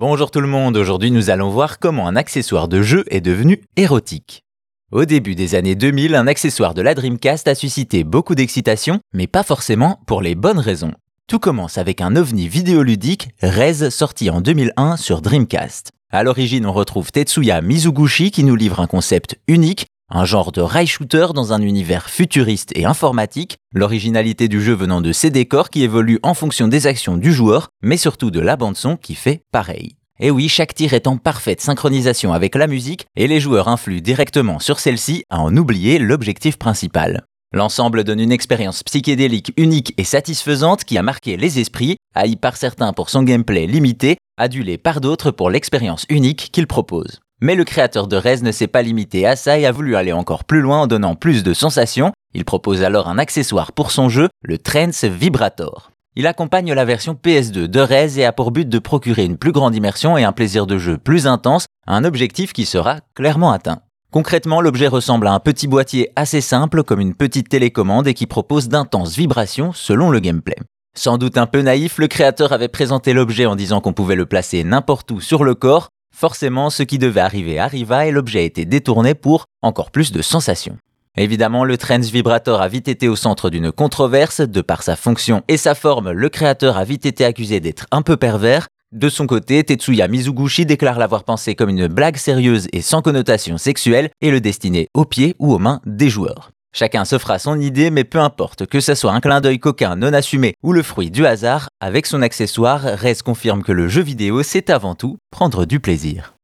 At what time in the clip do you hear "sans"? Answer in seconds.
70.96-71.18, 92.82-93.00